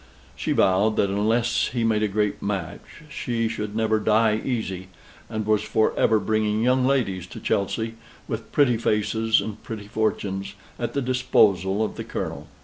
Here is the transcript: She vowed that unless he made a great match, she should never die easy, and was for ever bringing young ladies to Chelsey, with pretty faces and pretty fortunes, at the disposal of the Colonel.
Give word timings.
She 0.35 0.51
vowed 0.51 0.95
that 0.95 1.11
unless 1.11 1.67
he 1.73 1.83
made 1.83 2.01
a 2.01 2.07
great 2.07 2.41
match, 2.41 3.03
she 3.07 3.47
should 3.47 3.75
never 3.75 3.99
die 3.99 4.41
easy, 4.43 4.87
and 5.29 5.45
was 5.45 5.61
for 5.61 5.95
ever 5.95 6.19
bringing 6.19 6.63
young 6.63 6.87
ladies 6.87 7.27
to 7.27 7.39
Chelsey, 7.39 7.93
with 8.27 8.51
pretty 8.51 8.77
faces 8.77 9.41
and 9.41 9.61
pretty 9.61 9.87
fortunes, 9.87 10.55
at 10.79 10.93
the 10.93 11.03
disposal 11.03 11.85
of 11.85 11.97
the 11.97 12.03
Colonel. 12.03 12.47